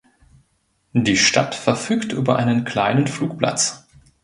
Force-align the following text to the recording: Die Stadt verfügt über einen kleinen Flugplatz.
Die 0.93 1.15
Stadt 1.15 1.53
verfügt 1.53 2.11
über 2.11 2.37
einen 2.37 2.65
kleinen 2.65 3.05
Flugplatz. 3.05 3.85